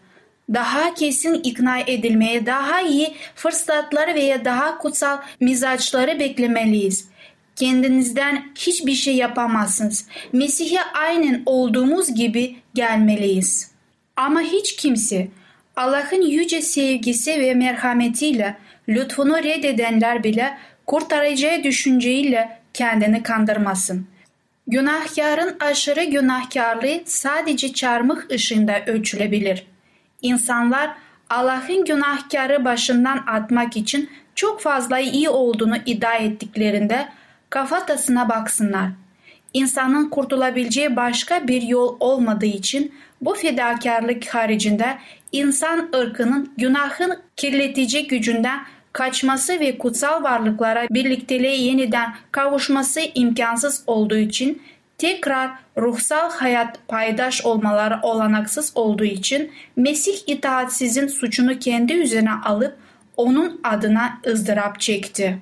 Daha 0.55 0.95
kesin 0.95 1.35
ikna 1.35 1.79
edilmeye, 1.81 2.47
daha 2.47 2.81
iyi 2.81 3.15
fırsatları 3.35 4.15
veya 4.15 4.45
daha 4.45 4.79
kutsal 4.79 5.19
mizaçları 5.41 6.19
beklemeliyiz. 6.19 7.09
Kendinizden 7.57 8.45
hiçbir 8.55 8.95
şey 8.95 9.17
yapamazsınız. 9.17 10.07
Mesih'e 10.33 10.81
aynen 10.95 11.43
olduğumuz 11.47 12.15
gibi 12.15 12.57
gelmeliyiz. 12.75 13.71
Ama 14.17 14.41
hiç 14.41 14.77
kimse 14.77 15.29
Allah'ın 15.77 16.23
yüce 16.23 16.63
sevgisi 16.63 17.41
ve 17.41 17.55
merhametiyle 17.55 18.57
lütfunu 18.89 19.43
reddedenler 19.43 20.25
bile 20.25 20.59
kurtaracağı 20.87 21.63
düşünceyle 21.63 22.59
kendini 22.75 23.23
kandırmasın. 23.23 24.07
Günahkarın 24.67 25.57
aşırı 25.61 26.05
günahkarlığı 26.05 27.01
sadece 27.05 27.73
çarmıh 27.73 28.31
ışığında 28.31 28.85
ölçülebilir. 28.87 29.67
İnsanlar 30.23 30.91
Allah'ın 31.31 31.85
günahkarı 31.85 32.65
başından 32.65 33.25
atmak 33.27 33.77
için 33.77 34.11
çok 34.35 34.61
fazla 34.61 34.99
iyi 34.99 35.29
olduğunu 35.29 35.77
iddia 35.87 36.15
ettiklerinde 36.15 37.09
kafatasına 37.51 38.29
baksınlar. 38.29 38.89
İnsanın 39.53 40.11
kurtulabileceği 40.11 40.97
başka 40.97 41.49
bir 41.49 41.63
yol 41.63 41.97
olmadığı 42.01 42.47
için 42.47 42.95
bu 43.21 43.35
fedakarlık 43.35 44.27
haricinde 44.35 44.99
insan 45.33 45.89
ırkının 45.95 46.53
günahın 46.57 47.23
kirletici 47.37 48.07
gücünden 48.07 48.61
kaçması 48.95 49.61
ve 49.61 49.79
kutsal 49.79 50.23
varlıklara 50.23 50.87
birlikteliğe 50.91 51.57
yeniden 51.57 52.15
kavuşması 52.33 53.01
imkansız 53.15 53.85
olduğu 53.87 54.17
için 54.17 54.63
tekrar 54.99 55.51
ruhsal 55.77 56.31
hayat 56.31 56.89
paydaş 56.89 57.45
olmaları 57.45 57.99
olanaksız 58.03 58.73
olduğu 58.75 59.05
için 59.05 59.51
Mesih 59.77 60.17
itaatsizin 60.27 61.07
suçunu 61.07 61.59
kendi 61.59 61.93
üzerine 61.93 62.33
alıp 62.45 62.77
onun 63.17 63.61
adına 63.65 64.21
ızdırap 64.27 64.81
çekti. 64.81 65.39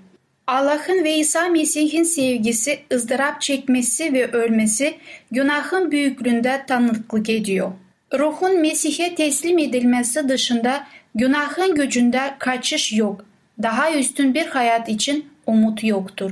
Allah'ın 0.46 1.04
ve 1.04 1.14
İsa 1.16 1.48
Mesih'in 1.48 2.02
sevgisi 2.02 2.78
ızdırap 2.92 3.40
çekmesi 3.40 4.12
ve 4.12 4.32
ölmesi 4.32 4.94
günahın 5.30 5.90
büyüklüğünde 5.90 6.64
tanıklık 6.66 7.30
ediyor. 7.30 7.72
Ruhun 8.18 8.60
Mesih'e 8.60 9.14
teslim 9.14 9.58
edilmesi 9.58 10.28
dışında 10.28 10.86
günahın 11.14 11.74
gücünde 11.74 12.34
kaçış 12.38 12.92
yok. 12.92 13.31
Daha 13.62 13.92
üstün 13.92 14.34
bir 14.34 14.46
hayat 14.46 14.88
için 14.88 15.26
umut 15.46 15.84
yoktur. 15.84 16.30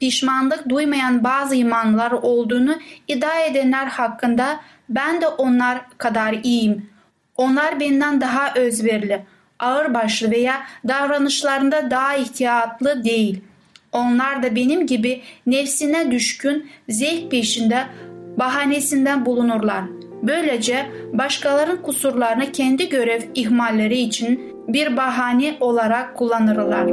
Pişmanlık 0.00 0.68
duymayan 0.68 1.24
bazı 1.24 1.54
imanlar 1.54 2.12
olduğunu 2.12 2.76
iddia 3.08 3.40
edenler 3.40 3.86
hakkında 3.86 4.60
ben 4.88 5.20
de 5.20 5.26
onlar 5.26 5.80
kadar 5.98 6.32
iyiyim. 6.42 6.90
Onlar 7.36 7.80
benden 7.80 8.20
daha 8.20 8.54
özverili, 8.54 9.24
ağırbaşlı 9.58 10.30
veya 10.30 10.62
davranışlarında 10.88 11.90
daha 11.90 12.16
ihtiyatlı 12.16 13.04
değil. 13.04 13.40
Onlar 13.92 14.42
da 14.42 14.56
benim 14.56 14.86
gibi 14.86 15.22
nefsine 15.46 16.10
düşkün, 16.10 16.70
zevk 16.88 17.30
peşinde, 17.30 17.86
bahanesinden 18.36 19.26
bulunurlar. 19.26 19.84
Böylece 20.22 20.86
başkalarının 21.12 21.82
kusurlarını 21.82 22.52
kendi 22.52 22.88
görev 22.88 23.22
ihmalleri 23.34 23.98
için 23.98 24.52
bir 24.68 24.96
bahane 24.96 25.56
olarak 25.60 26.16
kullanırlar. 26.16 26.86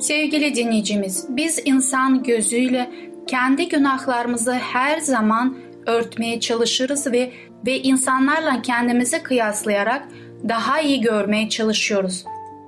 Sevgili 0.00 0.54
dinleyicimiz, 0.54 1.26
biz 1.28 1.62
insan 1.64 2.22
gözüyle 2.22 2.90
kendi 3.26 3.68
günahlarımızı 3.68 4.52
her 4.52 4.98
zaman 4.98 5.56
örtmeye 5.86 6.40
çalışırız 6.40 7.12
ve 7.12 7.32
ve 7.66 7.82
insanlarla 7.82 8.62
kendimizi 8.62 9.22
kıyaslayarak 9.22 10.08
daha 10.48 10.80
iyi 10.80 11.00
görmeye 11.00 11.48
çalışıyoruz. 11.48 12.24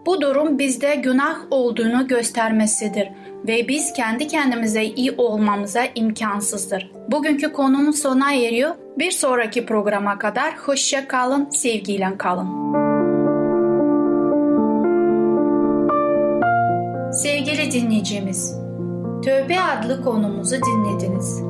Bu 0.07 0.21
durum 0.21 0.59
bizde 0.59 0.95
günah 0.95 1.37
olduğunu 1.51 2.07
göstermesidir 2.09 3.09
ve 3.47 3.69
biz 3.69 3.93
kendi 3.93 4.27
kendimize 4.27 4.85
iyi 4.85 5.15
olmamıza 5.19 5.83
imkansızdır. 5.95 6.91
Bugünkü 7.11 7.53
konumuz 7.53 7.99
sona 7.99 8.35
eriyor. 8.35 8.75
Bir 8.99 9.11
sonraki 9.11 9.67
programa 9.67 10.19
kadar 10.19 10.57
hoşça 10.57 11.09
kalın, 11.09 11.51
sevgiyle 11.51 12.19
kalın. 12.19 12.49
Sevgili 17.13 17.73
dinleyicimiz, 17.73 18.55
Tövbe 19.25 19.61
adlı 19.61 20.05
konumuzu 20.05 20.57
dinlediniz. 20.57 21.43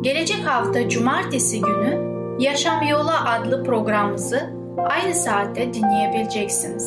Gelecek 0.00 0.46
hafta 0.46 0.88
cumartesi 0.88 1.60
günü 1.60 2.14
Yaşam 2.38 2.82
Yolu 2.82 3.10
adlı 3.26 3.64
programımızı 3.64 4.50
aynı 4.90 5.14
saatte 5.14 5.74
dinleyebileceksiniz. 5.74 6.86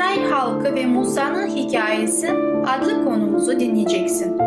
İsrail 0.00 0.30
halkı 0.30 0.74
ve 0.74 0.86
Musa'nın 0.86 1.48
hikayesi 1.48 2.30
adlı 2.66 3.04
konumuzu 3.04 3.60
dinleyeceksin. 3.60 4.38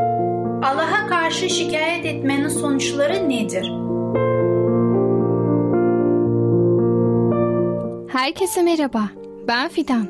Allah'a 0.61 1.07
karşı 1.07 1.49
şikayet 1.49 2.05
etmenin 2.05 2.47
sonuçları 2.47 3.29
nedir? 3.29 3.71
Herkese 8.07 8.63
merhaba, 8.63 9.09
ben 9.47 9.69
Fidan. 9.69 10.07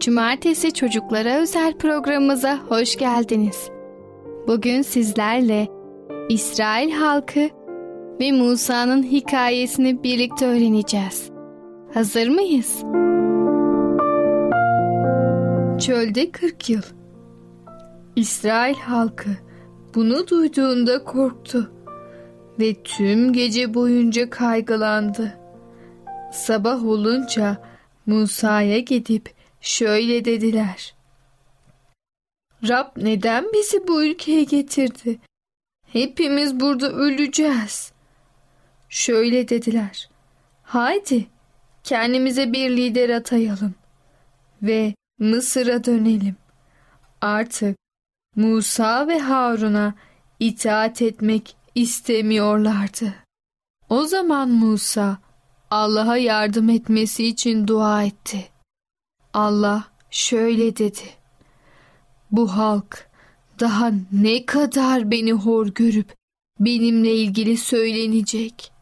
Cumartesi 0.00 0.72
çocuklara 0.72 1.36
özel 1.36 1.78
programımıza 1.78 2.58
hoş 2.68 2.96
geldiniz. 2.96 3.70
Bugün 4.48 4.82
sizlerle 4.82 5.68
İsrail 6.28 6.90
halkı 6.90 7.48
ve 8.20 8.32
Musa'nın 8.32 9.02
hikayesini 9.02 10.02
birlikte 10.02 10.46
öğreneceğiz. 10.46 11.30
Hazır 11.94 12.28
mıyız? 12.28 12.84
Çölde 15.80 16.30
40 16.30 16.70
yıl. 16.70 16.82
İsrail 18.16 18.74
halkı 18.74 19.30
bunu 19.94 20.28
duyduğunda 20.28 21.04
korktu 21.04 21.72
ve 22.60 22.82
tüm 22.82 23.32
gece 23.32 23.74
boyunca 23.74 24.30
kaygılandı. 24.30 25.38
Sabah 26.32 26.84
olunca 26.84 27.62
Musa'ya 28.06 28.78
gidip 28.78 29.34
şöyle 29.60 30.24
dediler. 30.24 30.94
Rab 32.68 32.86
neden 32.96 33.44
bizi 33.54 33.88
bu 33.88 34.04
ülkeye 34.04 34.44
getirdi? 34.44 35.18
Hepimiz 35.92 36.60
burada 36.60 36.92
öleceğiz. 36.92 37.92
Şöyle 38.88 39.48
dediler. 39.48 40.08
Haydi 40.62 41.26
kendimize 41.84 42.52
bir 42.52 42.70
lider 42.76 43.10
atayalım 43.10 43.74
ve 44.62 44.94
Mısır'a 45.22 45.84
dönelim. 45.84 46.36
Artık 47.20 47.76
Musa 48.36 49.08
ve 49.08 49.18
Harun'a 49.18 49.94
itaat 50.40 51.02
etmek 51.02 51.56
istemiyorlardı. 51.74 53.14
O 53.88 54.04
zaman 54.04 54.48
Musa 54.48 55.18
Allah'a 55.70 56.16
yardım 56.16 56.68
etmesi 56.68 57.26
için 57.26 57.66
dua 57.66 58.02
etti. 58.02 58.48
Allah 59.34 59.84
şöyle 60.10 60.76
dedi. 60.76 61.04
Bu 62.30 62.56
halk 62.56 63.10
daha 63.60 63.90
ne 64.12 64.46
kadar 64.46 65.10
beni 65.10 65.32
hor 65.32 65.66
görüp 65.66 66.14
benimle 66.60 67.14
ilgili 67.14 67.56
söylenecek. 67.56 68.72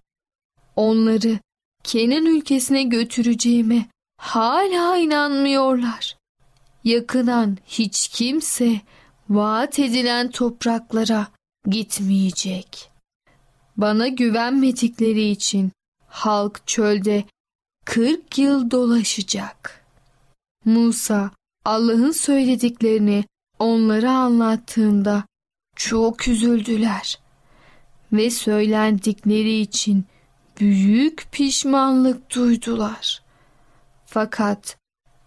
Onları 0.76 1.38
Kenan 1.84 2.26
ülkesine 2.26 2.82
götüreceğime 2.82 3.86
hala 4.16 4.96
inanmıyorlar. 4.96 6.19
Yakınan 6.84 7.58
hiç 7.66 8.08
kimse 8.08 8.80
vaat 9.28 9.78
edilen 9.78 10.30
topraklara 10.30 11.28
gitmeyecek. 11.66 12.90
Bana 13.76 14.08
güvenmedikleri 14.08 15.30
için 15.30 15.72
halk 16.06 16.66
çölde 16.66 17.24
40 17.84 18.38
yıl 18.38 18.70
dolaşacak. 18.70 19.84
Musa 20.64 21.30
Allah'ın 21.64 22.12
söylediklerini 22.12 23.24
onlara 23.58 24.10
anlattığında 24.10 25.24
çok 25.76 26.28
üzüldüler 26.28 27.18
ve 28.12 28.30
söylendikleri 28.30 29.60
için 29.60 30.04
büyük 30.60 31.28
pişmanlık 31.32 32.34
duydular. 32.34 33.22
Fakat 34.06 34.79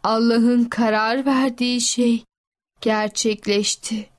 Allah'ın 0.04 0.66
karar 0.66 1.26
verdiği 1.26 1.82
şey 1.82 2.24
gerçekleşti. 2.82 4.10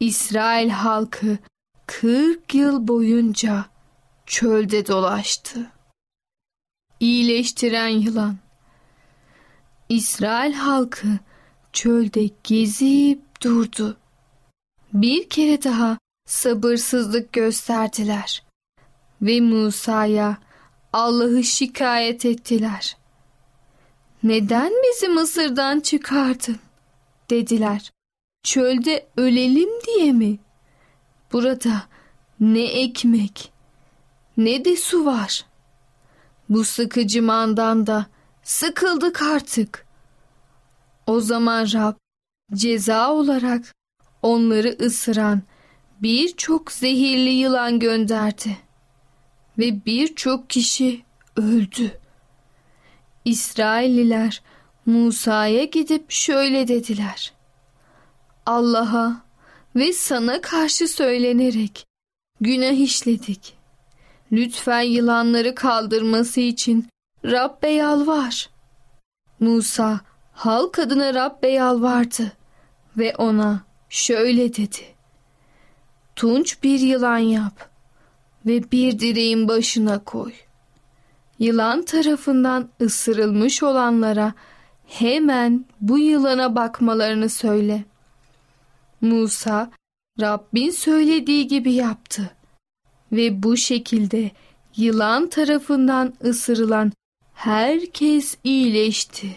İsrail 0.00 0.70
halkı 0.70 1.38
40 1.86 2.54
yıl 2.54 2.88
boyunca 2.88 3.66
çölde 4.26 4.86
dolaştı. 4.86 5.70
İyileştiren 7.00 7.88
yılan 7.88 8.36
İsrail 9.88 10.52
halkı 10.52 11.08
çölde 11.72 12.30
gezip 12.44 13.42
durdu. 13.42 13.96
Bir 14.92 15.28
kere 15.28 15.62
daha 15.62 15.98
sabırsızlık 16.26 17.32
gösterdiler 17.32 18.44
ve 19.22 19.40
Musa'ya 19.40 20.38
Allah'ı 20.92 21.44
şikayet 21.44 22.24
ettiler. 22.24 22.96
Neden 24.22 24.72
bizi 24.84 25.08
Mısır'dan 25.08 25.80
çıkardın? 25.80 26.58
dediler. 27.30 27.92
Çölde 28.42 29.06
ölelim 29.16 29.68
diye 29.86 30.12
mi? 30.12 30.38
Burada 31.32 31.82
ne 32.40 32.64
ekmek 32.64 33.52
ne 34.36 34.64
de 34.64 34.76
su 34.76 35.06
var. 35.06 35.44
Bu 36.48 36.64
sıkıcı 36.64 37.22
mandan 37.22 37.86
da 37.86 38.06
sıkıldık 38.42 39.22
artık. 39.22 39.86
O 41.06 41.20
zaman 41.20 41.68
Rab 41.72 41.94
ceza 42.54 43.12
olarak 43.12 43.74
onları 44.22 44.76
ısıran 44.80 45.42
birçok 46.02 46.72
zehirli 46.72 47.30
yılan 47.30 47.78
gönderdi 47.78 48.58
ve 49.58 49.84
birçok 49.86 50.50
kişi 50.50 51.02
öldü. 51.36 52.00
İsrailliler 53.26 54.42
Musa'ya 54.86 55.64
gidip 55.64 56.10
şöyle 56.10 56.68
dediler. 56.68 57.32
Allah'a 58.46 59.24
ve 59.76 59.92
sana 59.92 60.40
karşı 60.40 60.88
söylenerek 60.88 61.86
günah 62.40 62.80
işledik. 62.80 63.54
Lütfen 64.32 64.80
yılanları 64.80 65.54
kaldırması 65.54 66.40
için 66.40 66.88
Rabbe 67.24 67.68
yalvar. 67.68 68.50
Musa 69.40 70.00
halk 70.32 70.78
adına 70.78 71.14
Rabbe 71.14 71.48
yalvardı 71.48 72.32
ve 72.96 73.14
ona 73.16 73.64
şöyle 73.88 74.56
dedi. 74.56 74.94
Tunç 76.16 76.62
bir 76.62 76.80
yılan 76.80 77.18
yap 77.18 77.70
ve 78.46 78.70
bir 78.72 78.98
direğin 78.98 79.48
başına 79.48 80.04
koy. 80.04 80.32
Yılan 81.38 81.82
tarafından 81.82 82.68
ısırılmış 82.80 83.62
olanlara 83.62 84.34
hemen 84.86 85.64
bu 85.80 85.98
yılana 85.98 86.56
bakmalarını 86.56 87.28
söyle. 87.28 87.84
Musa 89.00 89.70
Rabbin 90.20 90.70
söylediği 90.70 91.46
gibi 91.46 91.72
yaptı 91.72 92.30
ve 93.12 93.42
bu 93.42 93.56
şekilde 93.56 94.30
yılan 94.76 95.28
tarafından 95.28 96.14
ısırılan 96.24 96.92
herkes 97.34 98.36
iyileşti. 98.44 99.36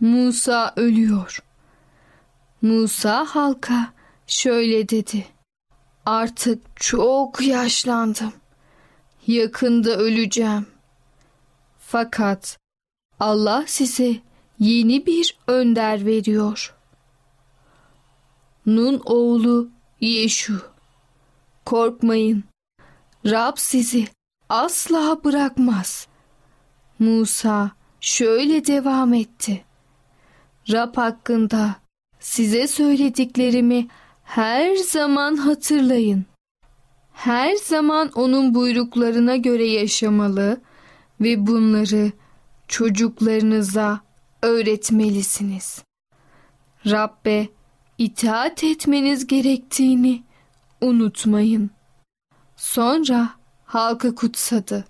Musa 0.00 0.72
ölüyor. 0.76 1.42
Musa 2.62 3.24
halka 3.24 3.92
şöyle 4.26 4.88
dedi. 4.88 5.26
Artık 6.06 6.62
çok 6.76 7.40
yaşlandım. 7.40 8.32
Yakında 9.26 9.96
öleceğim. 9.96 10.73
Fakat 11.86 12.58
Allah 13.20 13.64
size 13.66 14.16
yeni 14.58 15.06
bir 15.06 15.36
önder 15.46 16.06
veriyor. 16.06 16.74
Nun 18.66 19.02
oğlu 19.04 19.68
Yeşu. 20.00 20.60
Korkmayın. 21.64 22.44
Rab 23.26 23.52
sizi 23.56 24.08
asla 24.48 25.24
bırakmaz. 25.24 26.08
Musa 26.98 27.70
şöyle 28.00 28.66
devam 28.66 29.14
etti. 29.14 29.64
Rab 30.72 30.96
hakkında 30.96 31.74
size 32.20 32.68
söylediklerimi 32.68 33.88
her 34.24 34.76
zaman 34.76 35.36
hatırlayın. 35.36 36.24
Her 37.12 37.54
zaman 37.54 38.10
onun 38.14 38.54
buyruklarına 38.54 39.36
göre 39.36 39.66
yaşamalı 39.66 40.60
ve 41.24 41.46
bunları 41.46 42.12
çocuklarınıza 42.68 44.00
öğretmelisiniz. 44.42 45.82
Rabbe 46.86 47.48
itaat 47.98 48.64
etmeniz 48.64 49.26
gerektiğini 49.26 50.22
unutmayın. 50.80 51.70
Sonra 52.56 53.30
halkı 53.64 54.14
kutsadı 54.14 54.84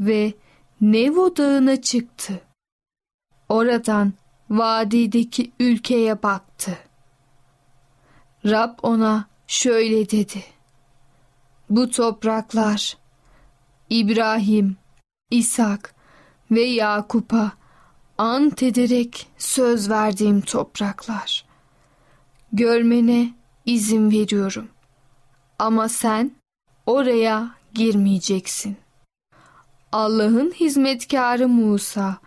ve 0.00 0.34
Nevo 0.80 1.36
dağına 1.36 1.80
çıktı. 1.82 2.40
Oradan 3.48 4.12
vadideki 4.50 5.52
ülkeye 5.60 6.22
baktı. 6.22 6.78
Rab 8.46 8.78
ona 8.82 9.28
şöyle 9.46 10.10
dedi. 10.10 10.44
Bu 11.70 11.90
topraklar 11.90 12.96
İbrahim, 13.90 14.76
İshak 15.30 15.94
ve 16.50 16.60
Yakup'a 16.60 17.52
ant 18.18 18.62
ederek 18.62 19.26
söz 19.38 19.90
verdiğim 19.90 20.40
topraklar. 20.40 21.44
Görmene 22.52 23.34
izin 23.66 24.10
veriyorum. 24.10 24.68
Ama 25.58 25.88
sen 25.88 26.30
oraya 26.86 27.54
girmeyeceksin. 27.74 28.76
Allah'ın 29.92 30.50
hizmetkarı 30.50 31.48
Musa 31.48 32.18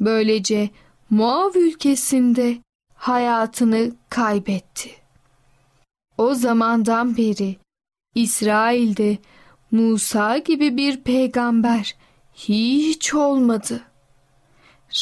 böylece 0.00 0.70
Moav 1.10 1.54
ülkesinde 1.54 2.58
hayatını 2.94 3.92
kaybetti. 4.08 4.90
O 6.18 6.34
zamandan 6.34 7.16
beri 7.16 7.56
İsrail'de 8.14 9.18
Musa 9.70 10.38
gibi 10.38 10.76
bir 10.76 11.00
peygamber 11.00 11.96
hiç 12.34 13.14
olmadı. 13.14 13.82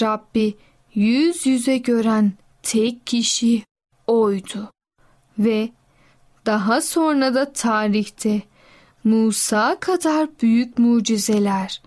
Rabbi 0.03 0.57
yüz 0.95 1.47
yüze 1.47 1.79
gören 1.79 2.33
tek 2.63 3.07
kişi 3.07 3.65
oydu 4.07 4.71
ve 5.39 5.71
daha 6.47 6.81
sonra 6.81 7.35
da 7.35 7.53
tarihte 7.53 8.43
Musa 9.05 9.81
kadar 9.81 10.29
büyük 10.43 10.79
mucizeler 10.79 11.83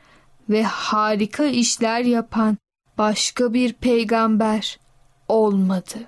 ve 0.50 0.64
harika 0.64 1.46
işler 1.46 2.00
yapan 2.00 2.58
başka 2.98 3.54
bir 3.54 3.74
peygamber 3.74 4.80
olmadı. 5.28 6.00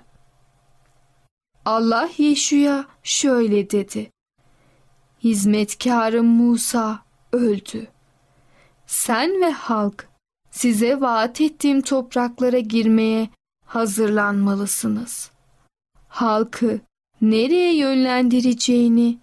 Allah 1.64 2.10
Yeşu'ya 2.18 2.84
şöyle 3.02 3.70
dedi. 3.70 4.10
Hizmetkarım 5.24 6.26
Musa 6.26 7.02
öldü. 7.32 7.88
Sen 8.86 9.40
ve 9.40 9.50
halk 9.50 10.08
size 10.50 11.00
vaat 11.00 11.40
ettiğim 11.40 11.82
topraklara 11.82 12.58
girmeye 12.58 13.28
hazırlanmalısınız. 13.64 15.30
Halkı 16.08 16.80
nereye 17.20 17.76
yönlendireceğini 17.76 19.18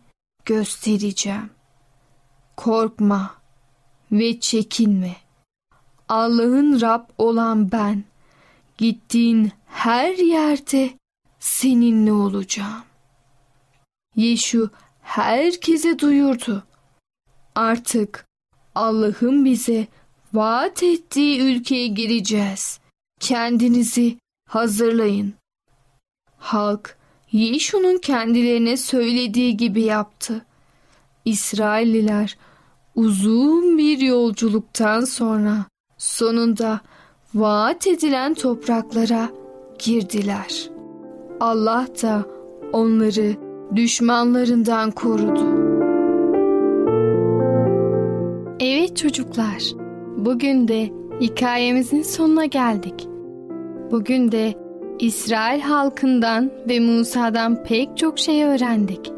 göstereceğim. 0.45 1.49
Korkma 2.57 3.35
ve 4.11 4.39
çekinme. 4.39 5.15
Allah'ın 6.09 6.81
Rab 6.81 7.09
olan 7.17 7.71
ben, 7.71 8.03
gittiğin 8.77 9.51
her 9.67 10.13
yerde 10.13 10.93
seninle 11.39 12.11
olacağım. 12.11 12.83
Yeşu 14.15 14.69
herkese 15.01 15.99
duyurdu. 15.99 16.63
Artık 17.55 18.25
Allah'ın 18.75 19.45
bize 19.45 19.87
vaat 20.33 20.83
ettiği 20.83 21.41
ülkeye 21.41 21.87
gireceğiz. 21.87 22.79
Kendinizi 23.19 24.17
hazırlayın. 24.49 25.33
Halk 26.37 26.97
Yeşu'nun 27.31 27.97
kendilerine 27.97 28.77
söylediği 28.77 29.57
gibi 29.57 29.81
yaptı. 29.81 30.45
İsrailliler 31.25 32.37
uzun 32.95 33.77
bir 33.77 33.99
yolculuktan 33.99 35.01
sonra 35.01 35.65
sonunda 35.97 36.81
vaat 37.33 37.87
edilen 37.87 38.33
topraklara 38.33 39.29
girdiler. 39.79 40.69
Allah 41.39 41.87
da 42.01 42.25
onları 42.73 43.35
düşmanlarından 43.75 44.91
korudu. 44.91 45.62
Evet 48.83 48.97
çocuklar, 48.97 49.63
bugün 50.17 50.67
de 50.67 50.89
hikayemizin 51.21 52.01
sonuna 52.01 52.45
geldik. 52.45 53.07
Bugün 53.91 54.31
de 54.31 54.53
İsrail 54.99 55.61
halkından 55.61 56.51
ve 56.69 56.79
Musa'dan 56.79 57.63
pek 57.63 57.97
çok 57.97 58.19
şey 58.19 58.43
öğrendik. 58.43 59.11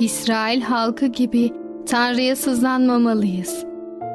İsrail 0.00 0.60
halkı 0.60 1.06
gibi 1.06 1.52
Tanrı'ya 1.86 2.36
sızlanmamalıyız. 2.36 3.64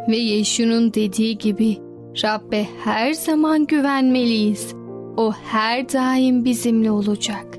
Ve 0.10 0.18
Yeşu'nun 0.18 0.94
dediği 0.94 1.38
gibi 1.38 1.78
Rabbe 2.24 2.66
her 2.84 3.14
zaman 3.14 3.66
güvenmeliyiz. 3.66 4.74
O 5.18 5.32
her 5.32 5.94
daim 5.94 6.46
bizimle 6.46 6.92
olacak. 6.92 7.58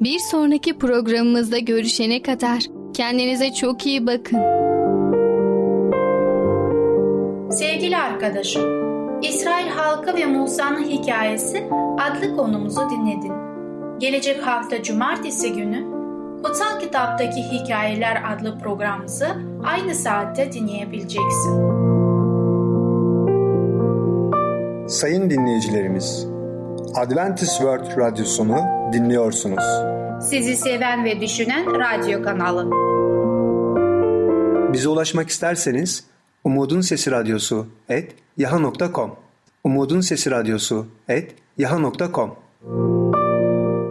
Bir 0.00 0.18
sonraki 0.18 0.78
programımızda 0.78 1.58
görüşene 1.58 2.22
kadar 2.22 2.62
kendinize 2.94 3.52
çok 3.52 3.86
iyi 3.86 4.06
bakın. 4.06 4.57
Sevgili 7.50 7.96
arkadaşım, 7.96 8.62
İsrail 9.22 9.68
halkı 9.68 10.16
ve 10.16 10.26
Musa'nın 10.26 10.84
hikayesi 10.84 11.68
adlı 12.00 12.36
konumuzu 12.36 12.80
dinledin. 12.90 13.32
Gelecek 13.98 14.46
hafta 14.46 14.82
cumartesi 14.82 15.52
günü 15.52 15.84
Kutsal 16.44 16.80
Kitaptaki 16.80 17.42
Hikayeler 17.42 18.22
adlı 18.32 18.58
programımızı 18.58 19.26
aynı 19.64 19.94
saatte 19.94 20.52
dinleyebileceksin. 20.52 21.68
Sayın 24.88 25.30
dinleyicilerimiz, 25.30 26.26
Adventist 26.94 27.56
World 27.56 27.98
Radyosunu 27.98 28.58
dinliyorsunuz. 28.92 29.64
Sizi 30.20 30.56
seven 30.56 31.04
ve 31.04 31.20
düşünen 31.20 31.66
radyo 31.66 32.22
kanalı. 32.22 32.70
Bize 34.72 34.88
ulaşmak 34.88 35.28
isterseniz 35.28 36.04
Umutun 36.48 36.80
Sesi 36.80 37.10
Radyosu 37.10 37.66
et 37.88 38.14
yaha.com 38.36 39.10
Umutun 39.64 40.00
Sesi 40.00 40.30
Radyosu 40.30 40.86
et 41.08 41.34
yaha.com 41.58 42.30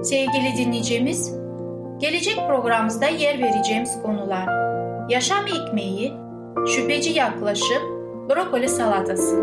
Sevgili 0.04 0.58
dinleyicimiz, 0.58 1.34
gelecek 2.00 2.36
programımızda 2.36 3.08
yer 3.08 3.40
vereceğimiz 3.40 4.02
konular 4.04 4.48
Yaşam 5.10 5.48
ekmeği, 5.48 6.14
şüpheci 6.68 7.10
yaklaşım, 7.10 7.84
brokoli 8.30 8.70
salatası. 8.70 9.36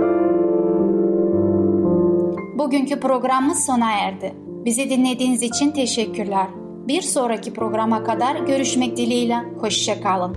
Bugünkü 2.59 3.01
programımız 3.01 3.67
sona 3.67 3.91
erdi. 3.93 4.35
Bizi 4.65 4.91
dinlediğiniz 4.91 5.43
için 5.43 5.71
teşekkürler. 5.71 6.47
Bir 6.89 7.03
sonraki 7.03 7.55
programa 7.55 8.05
kadar 8.05 8.37
görüşmek 8.37 8.97
dileğiyle. 8.97 9.37
Hoşçakalın. 9.61 10.37